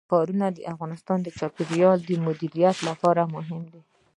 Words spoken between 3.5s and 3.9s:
دي.